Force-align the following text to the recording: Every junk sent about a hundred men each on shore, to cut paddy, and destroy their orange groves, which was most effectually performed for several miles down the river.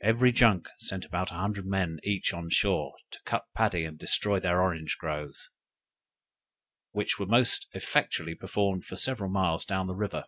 Every 0.00 0.32
junk 0.32 0.68
sent 0.80 1.04
about 1.04 1.30
a 1.30 1.34
hundred 1.34 1.66
men 1.66 2.00
each 2.04 2.32
on 2.32 2.48
shore, 2.48 2.94
to 3.10 3.20
cut 3.26 3.44
paddy, 3.54 3.84
and 3.84 3.98
destroy 3.98 4.40
their 4.40 4.62
orange 4.62 4.96
groves, 4.98 5.50
which 6.92 7.18
was 7.18 7.28
most 7.28 7.66
effectually 7.74 8.34
performed 8.34 8.86
for 8.86 8.96
several 8.96 9.28
miles 9.28 9.66
down 9.66 9.88
the 9.88 9.94
river. 9.94 10.24